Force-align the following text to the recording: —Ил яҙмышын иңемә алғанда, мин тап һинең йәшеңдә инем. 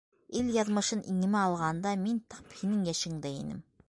—Ил 0.37 0.47
яҙмышын 0.53 1.03
иңемә 1.11 1.43
алғанда, 1.49 1.91
мин 2.07 2.17
тап 2.35 2.57
һинең 2.63 2.81
йәшеңдә 2.93 3.33
инем. 3.43 3.61